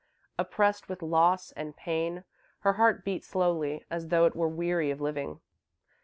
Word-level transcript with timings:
Oppressed 0.39 0.89
with 0.89 1.03
loss 1.03 1.51
and 1.51 1.77
pain, 1.77 2.23
her 2.61 2.73
heart 2.73 3.05
beat 3.05 3.23
slowly, 3.23 3.85
as 3.91 4.07
though 4.07 4.25
it 4.25 4.35
were 4.35 4.47
weary 4.49 4.89
of 4.89 4.99
living. 4.99 5.41